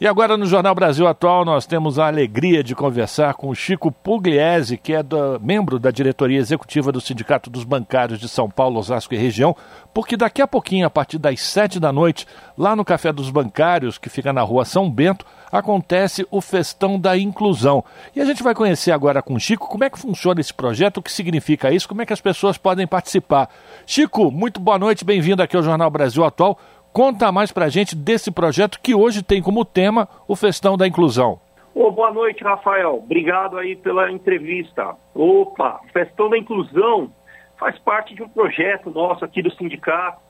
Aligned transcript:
E 0.00 0.06
agora 0.06 0.34
no 0.34 0.46
Jornal 0.46 0.74
Brasil 0.74 1.06
Atual 1.06 1.44
nós 1.44 1.66
temos 1.66 1.98
a 1.98 2.06
alegria 2.06 2.64
de 2.64 2.74
conversar 2.74 3.34
com 3.34 3.50
o 3.50 3.54
Chico 3.54 3.92
Pugliese, 3.92 4.78
que 4.78 4.94
é 4.94 5.02
do, 5.02 5.38
membro 5.38 5.78
da 5.78 5.90
diretoria 5.90 6.38
executiva 6.38 6.90
do 6.90 7.02
Sindicato 7.02 7.50
dos 7.50 7.64
Bancários 7.64 8.18
de 8.18 8.26
São 8.26 8.48
Paulo, 8.48 8.78
Osasco 8.78 9.12
e 9.12 9.18
região, 9.18 9.54
porque 9.92 10.16
daqui 10.16 10.40
a 10.40 10.48
pouquinho, 10.48 10.86
a 10.86 10.90
partir 10.90 11.18
das 11.18 11.42
sete 11.42 11.78
da 11.78 11.92
noite, 11.92 12.26
lá 12.56 12.74
no 12.74 12.82
Café 12.82 13.12
dos 13.12 13.28
Bancários, 13.28 13.98
que 13.98 14.08
fica 14.08 14.32
na 14.32 14.40
rua 14.40 14.64
São 14.64 14.90
Bento, 14.90 15.26
acontece 15.52 16.26
o 16.30 16.40
Festão 16.40 16.98
da 16.98 17.18
Inclusão. 17.18 17.84
E 18.16 18.22
a 18.22 18.24
gente 18.24 18.42
vai 18.42 18.54
conhecer 18.54 18.92
agora 18.92 19.20
com 19.20 19.34
o 19.34 19.40
Chico 19.40 19.68
como 19.68 19.84
é 19.84 19.90
que 19.90 19.98
funciona 19.98 20.40
esse 20.40 20.54
projeto, 20.54 20.96
o 20.96 21.02
que 21.02 21.12
significa 21.12 21.70
isso, 21.70 21.86
como 21.86 22.00
é 22.00 22.06
que 22.06 22.12
as 22.14 22.22
pessoas 22.22 22.56
podem 22.56 22.86
participar. 22.86 23.50
Chico, 23.84 24.30
muito 24.30 24.60
boa 24.60 24.78
noite, 24.78 25.04
bem-vindo 25.04 25.42
aqui 25.42 25.58
ao 25.58 25.62
Jornal 25.62 25.90
Brasil 25.90 26.24
Atual. 26.24 26.58
Conta 26.92 27.30
mais 27.30 27.52
para 27.52 27.66
a 27.66 27.68
gente 27.68 27.94
desse 27.94 28.32
projeto 28.32 28.80
que 28.82 28.94
hoje 28.94 29.22
tem 29.22 29.40
como 29.40 29.64
tema 29.64 30.08
o 30.26 30.34
Festão 30.34 30.76
da 30.76 30.88
Inclusão. 30.88 31.38
Oh, 31.72 31.88
boa 31.92 32.10
noite, 32.10 32.42
Rafael. 32.42 32.96
Obrigado 32.96 33.56
aí 33.56 33.76
pela 33.76 34.10
entrevista. 34.10 34.96
Opa, 35.14 35.80
Festão 35.92 36.28
da 36.28 36.36
Inclusão 36.36 37.12
faz 37.56 37.78
parte 37.78 38.12
de 38.12 38.22
um 38.24 38.28
projeto 38.28 38.90
nosso 38.90 39.24
aqui 39.24 39.40
do 39.40 39.54
sindicato, 39.54 40.20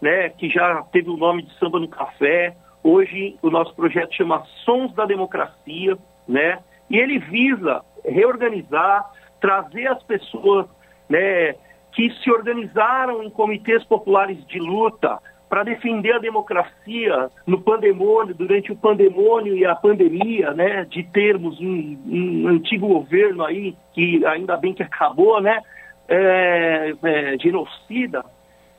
né, 0.00 0.28
que 0.28 0.50
já 0.50 0.82
teve 0.92 1.08
o 1.08 1.16
nome 1.16 1.42
de 1.42 1.58
Samba 1.58 1.80
no 1.80 1.88
Café. 1.88 2.54
Hoje 2.82 3.38
o 3.40 3.48
nosso 3.48 3.74
projeto 3.74 4.14
chama 4.14 4.44
Sons 4.64 4.92
da 4.92 5.06
Democracia, 5.06 5.96
né? 6.28 6.58
E 6.90 6.98
ele 6.98 7.18
visa 7.18 7.82
reorganizar, 8.04 9.10
trazer 9.40 9.86
as 9.86 10.02
pessoas, 10.02 10.66
né, 11.08 11.54
que 11.92 12.10
se 12.22 12.30
organizaram 12.30 13.22
em 13.22 13.30
comitês 13.30 13.82
populares 13.84 14.44
de 14.46 14.58
luta, 14.58 15.18
para 15.50 15.64
defender 15.64 16.14
a 16.14 16.18
democracia 16.20 17.28
no 17.44 17.60
pandemônio, 17.60 18.32
durante 18.32 18.70
o 18.70 18.76
pandemônio 18.76 19.56
e 19.56 19.66
a 19.66 19.74
pandemia, 19.74 20.54
né, 20.54 20.86
de 20.88 21.02
termos 21.02 21.60
um, 21.60 21.98
um 22.06 22.48
antigo 22.48 22.86
governo 22.86 23.44
aí, 23.44 23.76
que 23.92 24.24
ainda 24.24 24.56
bem 24.56 24.72
que 24.72 24.84
acabou, 24.84 25.40
né, 25.40 25.60
é, 26.08 26.94
é, 27.02 27.38
genocida, 27.38 28.24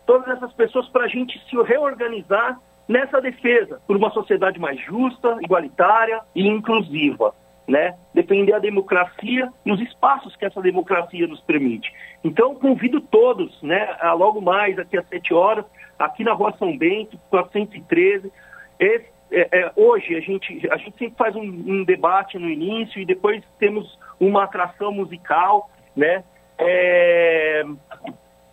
todas 0.05 0.29
essas 0.29 0.53
pessoas 0.53 0.87
para 0.87 1.03
a 1.03 1.07
gente 1.09 1.37
se 1.49 1.61
reorganizar 1.61 2.57
nessa 2.87 3.19
defesa 3.19 3.81
por 3.85 3.97
uma 3.97 4.09
sociedade 4.11 4.57
mais 4.57 4.79
justa, 4.79 5.37
igualitária 5.41 6.21
e 6.33 6.47
inclusiva 6.47 7.33
né, 7.67 7.95
defender 8.13 8.53
a 8.53 8.59
democracia 8.59 9.49
e 9.65 9.71
os 9.71 9.79
espaços 9.81 10.35
que 10.35 10.45
essa 10.45 10.61
democracia 10.61 11.27
nos 11.27 11.39
permite. 11.41 11.91
Então, 12.23 12.55
convido 12.55 12.99
todos, 12.99 13.61
né, 13.61 13.95
a 13.99 14.13
logo 14.13 14.41
mais, 14.41 14.77
aqui 14.77 14.97
às 14.97 15.07
7 15.07 15.33
horas, 15.33 15.65
aqui 16.05 16.23
na 16.23 16.33
Rua 16.33 16.53
São 16.57 16.77
Bento, 16.77 17.17
413. 17.29 18.31
Esse, 18.79 19.05
é, 19.31 19.47
é, 19.51 19.71
hoje, 19.75 20.15
a 20.15 20.19
gente, 20.19 20.67
a 20.71 20.77
gente 20.77 20.97
sempre 20.97 21.15
faz 21.17 21.35
um, 21.35 21.41
um, 21.41 21.83
debate 21.83 22.37
no 22.37 22.49
início 22.49 23.01
e 23.01 23.05
depois 23.05 23.43
temos 23.59 23.97
uma 24.19 24.43
atração 24.43 24.91
musical, 24.91 25.69
né? 25.95 26.23
É, 26.57 27.63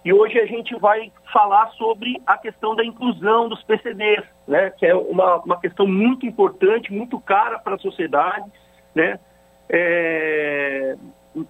e 0.05 0.13
hoje 0.13 0.39
a 0.39 0.47
gente 0.47 0.75
vai 0.79 1.13
falar 1.33 1.69
sobre 1.73 2.23
a 2.27 2.39
questão 2.39 2.75
da 2.77 2.85
inclusão 2.85 3.49
dos 3.49 3.63
PCDs, 3.65 4.25
né? 4.47 4.71
Que 4.71 4.87
é 4.87 4.95
uma, 4.95 5.37
uma 5.37 5.61
questão 5.61 5.87
muito 5.87 6.25
importante, 6.25 6.93
muito 6.93 7.19
cara 7.21 7.59
para 7.59 7.75
a 7.75 7.79
sociedade 7.79 8.51
né? 8.99 9.19
É, 9.69 10.97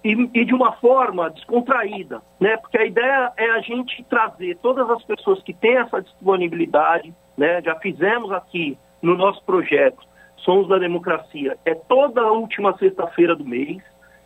e, 0.03 0.29
e, 0.33 0.45
de 0.45 0.53
uma 0.53 0.73
forma 0.73 1.29
descontraída, 1.29 2.21
né? 2.39 2.57
Porque 2.57 2.77
a 2.77 2.85
ideia 2.85 3.31
é 3.37 3.49
a 3.51 3.61
gente 3.61 4.03
trazer 4.03 4.57
todas 4.57 4.89
as 4.89 5.03
pessoas 5.03 5.41
que 5.43 5.53
têm 5.53 5.77
essa 5.77 6.01
disponibilidade, 6.01 7.13
né? 7.37 7.61
Já 7.61 7.75
fizemos 7.75 8.31
aqui 8.31 8.77
no 9.01 9.15
nosso 9.15 9.43
projeto 9.43 10.07
Somos 10.37 10.67
da 10.67 10.77
Democracia, 10.77 11.57
é 11.65 11.75
toda 11.75 12.21
a 12.21 12.31
última 12.31 12.77
sexta-feira 12.77 13.35
do 13.35 13.45
mês, 13.45 13.81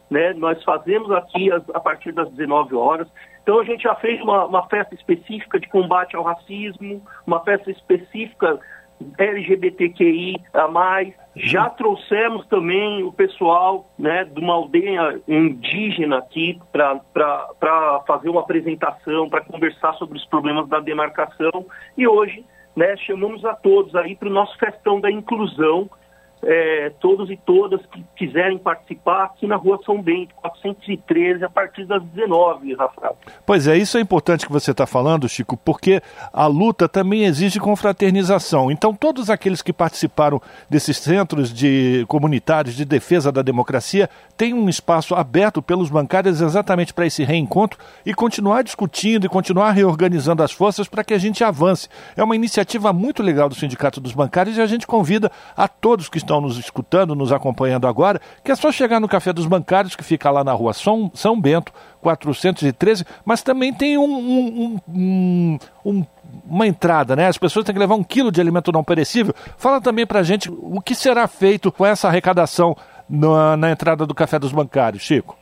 né? 0.10 0.34
Nós 0.34 0.64
fazemos 0.64 1.10
aqui 1.12 1.52
as, 1.52 1.64
a 1.72 1.80
partir 1.80 2.12
das 2.12 2.30
19 2.32 2.76
horas. 2.76 3.08
Então 3.42 3.60
a 3.60 3.64
gente 3.64 3.84
já 3.84 3.96
fez 3.96 4.22
uma, 4.22 4.46
uma 4.46 4.68
festa 4.68 4.94
específica 4.96 5.60
de 5.60 5.68
combate 5.70 6.16
ao 6.16 6.24
racismo, 6.24 7.02
uma 7.26 7.40
festa 7.42 7.72
específica 7.72 8.60
LGBTQI 9.18 10.36
a 10.54 10.68
mais. 10.68 11.14
Já 11.36 11.68
trouxemos 11.70 12.46
também 12.48 13.04
o 13.04 13.12
pessoal 13.12 13.90
né, 13.98 14.24
de 14.24 14.40
uma 14.40 14.54
aldeia 14.54 15.20
indígena 15.28 16.20
aqui 16.20 16.60
para 16.72 18.04
fazer 18.06 18.30
uma 18.30 18.42
apresentação, 18.42 19.30
para 19.30 19.42
conversar 19.42 19.94
sobre 19.94 20.18
os 20.18 20.26
problemas 20.26 20.68
da 20.70 20.80
demarcação. 20.80 21.66
E 21.98 22.08
hoje 22.08 22.46
né, 22.76 22.96
chamamos 22.98 23.44
a 23.46 23.54
todos 23.56 23.96
aí 23.96 24.16
para 24.16 24.30
o 24.30 24.32
nosso 24.32 24.58
festão 24.58 25.00
da 25.00 25.12
inclusão, 25.12 25.90
é, 26.46 26.92
todos 27.00 27.30
e 27.30 27.38
todas 27.38 27.82
que 27.88 28.04
quiserem 28.16 28.58
participar 28.58 29.26
aqui 29.26 29.48
na 29.48 29.56
rua 29.56 29.80
São 29.86 30.02
Bento, 30.02 30.34
413, 30.36 31.44
a 31.44 31.50
partir 31.50 31.86
das 31.86 32.04
19, 32.04 32.74
Rafael. 32.76 33.18
Pois 33.46 33.68
é, 33.68 33.78
isso 33.78 33.98
é 33.98 34.02
importante 34.02 34.46
que 34.46 34.52
você 34.52 34.72
está 34.72 34.86
falando, 34.86 35.28
Chico, 35.30 35.58
porque 35.58 36.02
a 36.32 36.48
luta 36.48 36.90
também 36.90 37.24
exige 37.24 37.60
confraternização. 37.60 38.72
Então, 38.72 38.94
todos 38.94 39.30
aqueles 39.30 39.62
que 39.62 39.72
participaram 39.72 40.42
desses 40.70 40.98
centros 40.98 41.54
de 41.54 42.06
comunitários 42.08 42.76
de 42.76 42.86
defesa 42.86 43.32
da 43.32 43.42
democracia 43.42 44.10
têm 44.38 44.54
um 44.54 44.68
espaço 44.68 45.16
aberto 45.16 45.62
pelos 45.62 45.90
bancários 45.90 46.42
exatamente 46.42 46.94
para 46.94 47.06
esse 47.06 47.24
reencontro 47.24 47.80
e 48.06 48.14
continuar 48.14 48.64
discutindo 48.64 49.26
e 49.26 49.30
continuar 49.30 49.72
reorganizando 49.72 50.44
as 50.44 50.52
forças 50.52 50.88
para 50.88 51.04
que 51.04 51.14
a 51.14 51.18
gente 51.18 51.44
avance. 51.44 51.88
É 52.16 52.24
uma 52.24 52.36
iniciativa 52.36 52.92
muito 52.92 53.24
legal 53.24 53.48
do 53.48 53.56
Sindicato 53.56 54.02
dos 54.02 54.14
Bancários 54.14 54.58
e 54.58 54.62
a 54.62 54.66
gente 54.66 54.86
convida 54.86 55.32
a 55.56 55.68
todos 55.68 56.10
que 56.10 56.18
estão 56.18 56.33
estão 56.34 56.42
nos 56.42 56.58
escutando, 56.58 57.16
nos 57.16 57.32
acompanhando 57.32 57.88
agora, 57.88 58.20
que 58.44 58.52
é 58.52 58.56
só 58.56 58.72
chegar 58.72 59.00
no 59.00 59.08
Café 59.08 59.32
dos 59.32 59.46
Bancários, 59.46 59.96
que 59.96 60.04
fica 60.04 60.32
lá 60.32 60.44
na 60.44 60.52
rua 60.52 60.74
São, 60.74 61.12
São 61.14 61.40
Bento, 61.40 61.72
413, 62.02 63.06
mas 63.24 63.44
também 63.44 63.74
tem 63.74 63.98
um, 63.98 64.04
um, 64.04 64.80
um, 64.88 65.60
um 65.86 66.06
uma 66.46 66.66
entrada, 66.66 67.16
né? 67.16 67.28
As 67.28 67.38
pessoas 67.38 67.64
têm 67.64 67.76
que 67.76 67.80
levar 67.80 67.94
um 67.94 68.04
quilo 68.04 68.32
de 68.32 68.42
alimento 68.42 68.72
não 68.72 68.84
perecível. 68.84 69.34
Fala 69.56 69.80
também 69.80 70.06
para 70.06 70.20
a 70.20 70.24
gente 70.24 70.50
o 70.52 70.82
que 70.82 70.96
será 70.96 71.28
feito 71.28 71.72
com 71.72 71.86
essa 71.86 72.08
arrecadação 72.08 72.76
na, 73.08 73.56
na 73.56 73.72
entrada 73.72 74.06
do 74.06 74.16
Café 74.16 74.40
dos 74.40 74.52
Bancários, 74.52 75.04
Chico. 75.04 75.38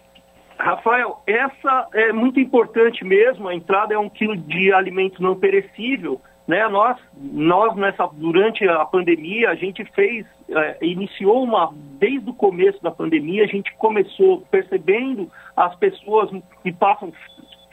Rafael, 0.57 1.23
essa 1.25 1.87
é 1.93 2.11
muito 2.11 2.39
importante 2.39 3.05
mesmo. 3.05 3.47
A 3.47 3.55
entrada 3.55 3.93
é 3.93 3.97
um 3.97 4.09
quilo 4.09 4.35
de 4.35 4.73
alimento 4.73 5.23
não 5.23 5.35
perecível 5.35 6.21
né, 6.51 6.67
nós, 6.67 6.97
nós 7.15 7.73
nessa, 7.77 8.05
durante 8.11 8.67
a 8.67 8.83
pandemia, 8.83 9.51
a 9.51 9.55
gente 9.55 9.85
fez, 9.93 10.25
é, 10.49 10.85
iniciou 10.85 11.45
uma, 11.45 11.73
desde 11.97 12.29
o 12.29 12.33
começo 12.33 12.83
da 12.83 12.91
pandemia, 12.91 13.45
a 13.45 13.47
gente 13.47 13.73
começou 13.75 14.41
percebendo 14.51 15.31
as 15.55 15.73
pessoas 15.77 16.29
que 16.61 16.73
passam 16.73 17.13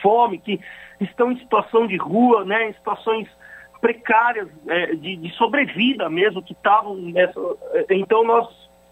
fome, 0.00 0.38
que 0.38 0.60
estão 1.00 1.32
em 1.32 1.38
situação 1.40 1.88
de 1.88 1.96
rua, 1.96 2.44
né, 2.44 2.68
em 2.68 2.72
situações 2.74 3.28
precárias 3.80 4.48
é, 4.68 4.94
de, 4.94 5.16
de, 5.16 5.30
sobrevida 5.34 6.08
mesmo, 6.08 6.40
que 6.40 6.52
estavam 6.52 6.94
nessa. 6.94 7.40
É, 7.72 7.96
então 7.96 8.22
nós, 8.22 8.46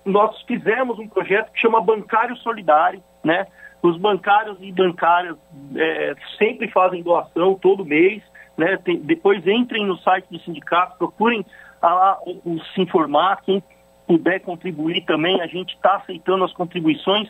nós 0.05 0.43
fizemos 0.49 0.99
um 0.99 1.07
projeto 1.07 1.53
que 1.53 1.61
chama 1.61 1.81
Bancário 1.81 2.37
Solidário, 2.39 3.01
né? 3.23 3.47
Os 3.83 3.97
bancários 3.99 4.59
e 4.61 4.73
bancárias 4.73 5.37
é, 5.77 6.15
sempre 6.39 6.69
fazem 6.73 7.05
doação 7.05 7.55
todo 7.55 7.85
mês. 7.85 8.21
Né? 8.57 8.77
Tem, 8.79 8.99
depois 8.99 9.47
entrem 9.47 9.87
no 9.87 9.99
site 9.99 10.27
do 10.31 10.39
sindicato, 10.41 10.97
procurem 10.99 11.45
a, 11.83 12.19
o, 12.25 12.59
se 12.75 12.81
informar, 12.81 13.43
quem 13.43 13.63
puder 14.07 14.41
contribuir 14.41 15.05
também, 15.05 15.41
a 15.41 15.47
gente 15.47 15.75
está 15.75 15.97
aceitando 15.97 16.45
as 16.45 16.53
contribuições 16.53 17.29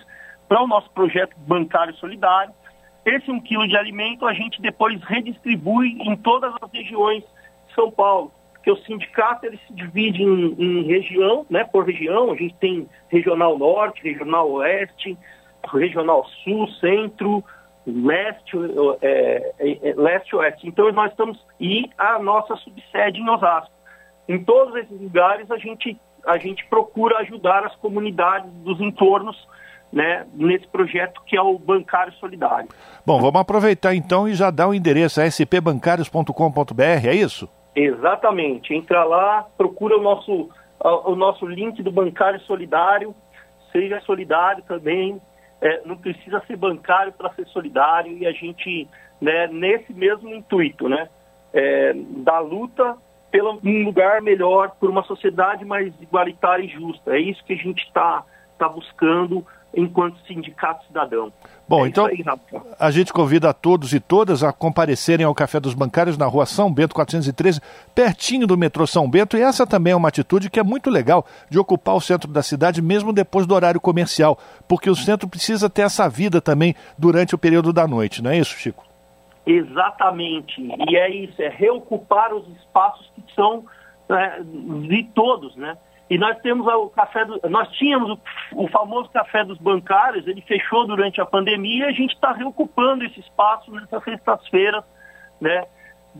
para 0.48 0.62
o 0.62 0.66
nosso 0.66 0.90
projeto 0.90 1.34
bancário 1.38 1.94
solidário. 1.96 2.52
Esse 3.04 3.30
um 3.30 3.40
quilo 3.40 3.66
de 3.66 3.76
alimento 3.76 4.26
a 4.26 4.32
gente 4.32 4.60
depois 4.60 5.02
redistribui 5.04 5.96
em 6.00 6.16
todas 6.16 6.52
as 6.60 6.70
regiões 6.70 7.22
de 7.68 7.74
São 7.74 7.90
Paulo, 7.90 8.32
porque 8.52 8.70
o 8.70 8.76
sindicato 8.78 9.46
ele 9.46 9.58
se 9.66 9.72
divide 9.72 10.22
em, 10.22 10.54
em 10.58 10.82
região, 10.82 11.46
né, 11.48 11.64
por 11.64 11.86
região, 11.86 12.32
a 12.32 12.36
gente 12.36 12.54
tem 12.56 12.88
regional 13.08 13.58
norte, 13.58 14.02
regional 14.02 14.50
oeste, 14.50 15.16
regional 15.72 16.24
sul, 16.44 16.68
centro, 16.80 17.44
leste, 17.86 18.56
é, 19.00 19.52
é, 19.58 19.90
é, 19.90 19.94
leste 19.94 20.34
oeste. 20.34 20.66
Então 20.66 20.90
nós 20.92 21.10
estamos 21.10 21.38
e 21.60 21.88
a 21.96 22.18
nossa 22.18 22.56
subsede 22.56 23.20
em 23.20 23.30
Osasco. 23.30 23.70
Em 24.28 24.42
todos 24.42 24.74
esses 24.76 25.00
lugares 25.00 25.50
a 25.50 25.58
gente 25.58 25.96
a 26.26 26.38
gente 26.38 26.66
procura 26.66 27.18
ajudar 27.18 27.64
as 27.64 27.76
comunidades 27.76 28.50
dos 28.64 28.80
entornos 28.80 29.36
né, 29.92 30.26
nesse 30.34 30.66
projeto 30.66 31.22
que 31.24 31.36
é 31.36 31.40
o 31.40 31.56
Bancário 31.56 32.12
Solidário. 32.14 32.68
Bom, 33.06 33.20
vamos 33.20 33.40
aproveitar 33.40 33.94
então 33.94 34.26
e 34.26 34.34
já 34.34 34.50
dar 34.50 34.66
o 34.66 34.74
endereço 34.74 35.20
spbancários.com.br, 35.22 36.82
é 36.82 37.14
isso? 37.14 37.48
Exatamente. 37.74 38.74
Entra 38.74 39.04
lá, 39.04 39.46
procura 39.56 39.96
o 39.96 40.02
nosso, 40.02 40.50
o 40.80 41.14
nosso 41.14 41.46
link 41.46 41.80
do 41.82 41.92
Bancário 41.92 42.40
Solidário, 42.40 43.14
seja 43.70 44.00
solidário 44.00 44.64
também, 44.66 45.20
é, 45.60 45.82
não 45.84 45.96
precisa 45.96 46.42
ser 46.46 46.56
bancário 46.56 47.12
para 47.12 47.32
ser 47.34 47.46
solidário 47.46 48.16
e 48.16 48.26
a 48.26 48.32
gente, 48.32 48.88
né, 49.20 49.46
nesse 49.48 49.92
mesmo 49.92 50.28
intuito, 50.34 50.88
né, 50.88 51.08
é, 51.52 51.92
da 51.94 52.38
luta 52.38 52.96
pelo 53.30 53.58
um 53.64 53.84
lugar 53.84 54.22
melhor, 54.22 54.70
por 54.78 54.88
uma 54.88 55.02
sociedade 55.02 55.64
mais 55.64 55.92
igualitária 56.00 56.64
e 56.64 56.68
justa. 56.68 57.16
É 57.16 57.20
isso 57.20 57.44
que 57.44 57.52
a 57.52 57.56
gente 57.56 57.82
está 57.82 58.24
tá 58.58 58.68
buscando 58.68 59.44
enquanto 59.74 60.18
sindicato 60.26 60.86
cidadão. 60.86 61.30
Bom, 61.68 61.84
é 61.84 61.88
então 61.88 62.06
aí, 62.06 62.24
a 62.78 62.90
gente 62.90 63.12
convida 63.12 63.50
a 63.50 63.52
todos 63.52 63.92
e 63.92 64.00
todas 64.00 64.42
a 64.42 64.52
comparecerem 64.52 65.26
ao 65.26 65.34
Café 65.34 65.60
dos 65.60 65.74
Bancários 65.74 66.16
na 66.16 66.24
rua 66.26 66.46
São 66.46 66.72
Bento 66.72 66.94
413, 66.94 67.60
pertinho 67.94 68.46
do 68.46 68.56
metrô 68.56 68.86
São 68.86 69.08
Bento, 69.08 69.36
e 69.36 69.42
essa 69.42 69.66
também 69.66 69.92
é 69.92 69.96
uma 69.96 70.08
atitude 70.08 70.48
que 70.48 70.58
é 70.58 70.62
muito 70.62 70.88
legal 70.88 71.26
de 71.50 71.58
ocupar 71.58 71.94
o 71.94 72.00
centro 72.00 72.30
da 72.30 72.42
cidade 72.42 72.80
mesmo 72.80 73.12
depois 73.12 73.46
do 73.46 73.54
horário 73.54 73.80
comercial, 73.80 74.38
porque 74.66 74.88
o 74.88 74.96
centro 74.96 75.28
precisa 75.28 75.68
ter 75.68 75.82
essa 75.82 76.08
vida 76.08 76.40
também 76.40 76.74
durante 76.96 77.34
o 77.34 77.38
período 77.38 77.72
da 77.72 77.86
noite, 77.86 78.22
não 78.22 78.30
é 78.30 78.38
isso, 78.38 78.56
Chico? 78.56 78.86
Exatamente. 79.46 80.60
E 80.88 80.96
é 80.96 81.08
isso, 81.08 81.40
é 81.40 81.48
reocupar 81.48 82.34
os 82.34 82.48
espaços 82.56 83.08
que 83.14 83.22
são 83.34 83.64
né, 84.08 84.40
de 84.88 85.04
todos, 85.14 85.54
né? 85.56 85.76
E 86.08 86.16
nós 86.16 86.38
temos 86.38 86.66
o 86.66 86.88
café 86.90 87.24
do, 87.24 87.40
nós 87.48 87.68
tínhamos 87.72 88.10
o, 88.10 88.64
o, 88.64 88.68
famoso 88.68 89.10
café 89.10 89.44
dos 89.44 89.58
bancários, 89.58 90.26
ele 90.26 90.40
fechou 90.40 90.86
durante 90.86 91.20
a 91.20 91.26
pandemia 91.26 91.86
e 91.86 91.88
a 91.88 91.92
gente 91.92 92.14
está 92.14 92.32
reocupando 92.32 93.04
esse 93.04 93.18
espaço 93.20 93.72
nessas 93.72 94.04
sextas-feiras, 94.04 94.84
né? 95.40 95.64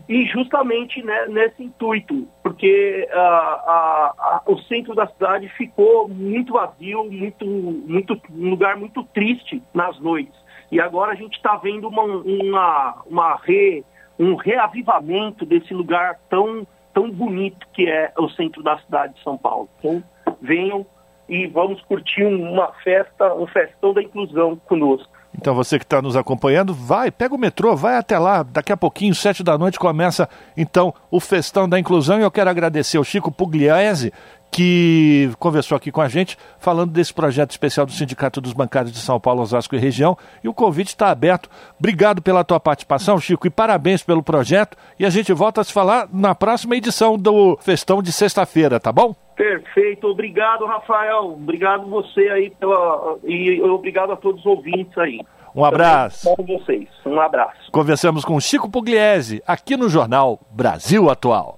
E 0.07 0.25
justamente 0.27 1.01
né, 1.01 1.25
nesse 1.27 1.63
intuito, 1.63 2.27
porque 2.43 3.07
uh, 3.11 4.49
uh, 4.49 4.51
uh, 4.51 4.53
o 4.53 4.61
centro 4.63 4.93
da 4.93 5.07
cidade 5.07 5.49
ficou 5.49 6.07
muito 6.07 6.53
vazio, 6.53 7.09
muito, 7.09 7.45
muito, 7.45 8.21
um 8.29 8.49
lugar 8.49 8.75
muito 8.75 9.03
triste 9.05 9.63
nas 9.73 9.97
noites. 9.99 10.35
E 10.71 10.79
agora 10.79 11.13
a 11.13 11.15
gente 11.15 11.35
está 11.37 11.55
vendo 11.55 11.87
uma, 11.87 12.03
uma, 12.03 13.03
uma 13.07 13.35
re, 13.37 13.83
um 14.19 14.35
reavivamento 14.35 15.45
desse 15.45 15.73
lugar 15.73 16.19
tão, 16.29 16.67
tão 16.97 17.11
bonito 17.11 17.67
que 17.73 17.87
é 17.87 18.11
o 18.17 18.27
centro 18.29 18.63
da 18.63 18.79
cidade 18.79 19.13
de 19.13 19.21
São 19.21 19.37
Paulo. 19.37 19.69
Então, 19.77 20.03
venham 20.41 20.83
e 21.29 21.45
vamos 21.45 21.79
curtir 21.83 22.25
uma 22.25 22.73
festa, 22.83 23.35
um 23.35 23.45
festão 23.45 23.93
da 23.93 24.01
inclusão 24.01 24.55
conosco. 24.65 25.07
Então 25.37 25.53
você 25.53 25.77
que 25.77 25.85
está 25.85 26.01
nos 26.01 26.15
acompanhando, 26.15 26.73
vai, 26.73 27.11
pega 27.11 27.35
o 27.35 27.37
metrô, 27.37 27.75
vai 27.75 27.95
até 27.95 28.17
lá. 28.17 28.43
Daqui 28.43 28.71
a 28.71 28.77
pouquinho, 28.77 29.13
sete 29.13 29.43
da 29.43 29.57
noite, 29.57 29.79
começa 29.79 30.27
então 30.55 30.93
o 31.11 31.19
Festão 31.19 31.69
da 31.69 31.79
Inclusão. 31.79 32.19
E 32.19 32.23
eu 32.23 32.31
quero 32.31 32.49
agradecer 32.49 32.97
ao 32.97 33.03
Chico 33.03 33.31
Pugliese, 33.31 34.11
que 34.51 35.29
conversou 35.37 35.75
aqui 35.75 35.91
com 35.91 36.01
a 36.01 36.07
gente, 36.07 36.37
falando 36.57 36.91
desse 36.91 37.13
projeto 37.13 37.51
especial 37.51 37.85
do 37.85 37.91
Sindicato 37.91 38.41
dos 38.41 38.53
Bancários 38.53 38.91
de 38.91 38.99
São 38.99 39.19
Paulo, 39.19 39.41
Osasco 39.41 39.75
e 39.75 39.79
região. 39.79 40.17
E 40.43 40.47
o 40.47 40.53
convite 40.53 40.89
está 40.89 41.09
aberto. 41.09 41.49
Obrigado 41.77 42.21
pela 42.21 42.43
tua 42.43 42.59
participação, 42.59 43.19
Chico, 43.19 43.45
e 43.45 43.49
parabéns 43.49 44.01
pelo 44.01 44.23
projeto. 44.23 44.77
E 44.97 45.05
a 45.05 45.09
gente 45.09 45.31
volta 45.33 45.61
a 45.61 45.63
se 45.63 45.71
falar 45.71 46.07
na 46.11 46.33
próxima 46.33 46.75
edição 46.75 47.17
do 47.17 47.57
Festão 47.61 48.01
de 48.01 48.11
sexta-feira, 48.11 48.79
tá 48.79 48.91
bom? 48.91 49.15
Perfeito, 49.37 50.07
obrigado, 50.07 50.65
Rafael. 50.65 51.25
Obrigado 51.33 51.87
você 51.87 52.21
aí 52.21 52.49
pela. 52.49 53.17
E 53.23 53.61
obrigado 53.61 54.11
a 54.11 54.15
todos 54.15 54.41
os 54.41 54.45
ouvintes 54.47 54.97
aí. 54.97 55.21
Um 55.55 55.63
abraço. 55.63 56.35
Com 56.35 56.43
vocês. 56.43 56.89
Um 57.05 57.19
abraço. 57.19 57.71
Conversamos 57.71 58.25
com 58.25 58.39
Chico 58.39 58.69
Pugliese, 58.69 59.41
aqui 59.45 59.77
no 59.77 59.89
jornal 59.89 60.39
Brasil 60.51 61.07
Atual. 61.09 61.55